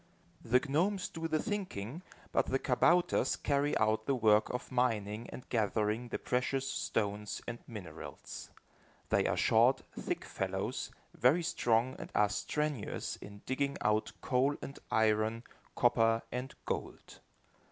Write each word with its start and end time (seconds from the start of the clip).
The 0.43 0.59
gnomes 0.67 1.07
do 1.09 1.27
the 1.27 1.37
thinking, 1.43 2.01
but 2.31 2.47
the 2.47 2.57
kabouters 2.57 3.35
carry 3.35 3.77
out 3.77 4.07
the 4.07 4.15
work 4.15 4.49
of 4.49 4.71
mining 4.71 5.29
and 5.29 5.47
gathering 5.49 6.07
the 6.07 6.17
precious 6.17 6.67
stones 6.67 7.39
and 7.47 7.59
minerals. 7.67 8.49
They 9.09 9.27
are 9.27 9.37
short, 9.37 9.83
thick 9.93 10.25
fellows, 10.25 10.89
very 11.13 11.43
strong 11.43 11.95
and 11.99 12.11
are 12.15 12.29
strenuous 12.29 13.17
in 13.17 13.43
digging 13.45 13.77
out 13.81 14.11
coal 14.21 14.57
and 14.59 14.79
iron, 14.89 15.43
copper 15.75 16.23
and 16.31 16.55
gold. 16.65 17.19